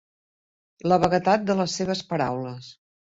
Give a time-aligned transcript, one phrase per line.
[0.91, 2.73] La vaguetat de les seves paraules.